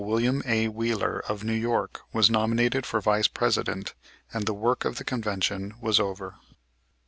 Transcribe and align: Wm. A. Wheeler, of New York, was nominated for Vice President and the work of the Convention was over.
Wm. 0.03 0.41
A. 0.47 0.67
Wheeler, 0.67 1.19
of 1.29 1.43
New 1.43 1.53
York, 1.53 2.01
was 2.11 2.31
nominated 2.31 2.87
for 2.87 2.99
Vice 3.01 3.27
President 3.27 3.93
and 4.33 4.47
the 4.47 4.51
work 4.55 4.83
of 4.83 4.95
the 4.97 5.03
Convention 5.05 5.75
was 5.79 5.99
over. 5.99 6.37